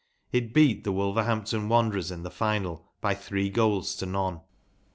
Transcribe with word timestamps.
It 0.31 0.51
beat 0.51 0.83
the 0.83 0.91
Wolver 0.91 1.21
h 1.21 1.27
a 1.27 1.29
m 1.33 1.41
p 1.43 1.49
t 1.49 1.55
o 1.55 1.59
n 1.59 1.69
Wanderers 1.69 2.09
in 2.09 2.23
the 2.23 2.31
final 2.31 2.89
by 3.01 3.13
three 3.13 3.51
goals 3.51 3.95
to 3.97 4.07
none. 4.07 4.41